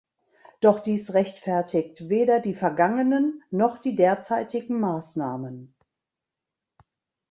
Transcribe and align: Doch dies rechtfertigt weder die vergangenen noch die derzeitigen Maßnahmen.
Doch 0.61 0.79
dies 0.79 1.13
rechtfertigt 1.13 2.09
weder 2.09 2.39
die 2.39 2.55
vergangenen 2.55 3.43
noch 3.51 3.77
die 3.77 3.95
derzeitigen 3.95 4.79
Maßnahmen. 4.79 5.75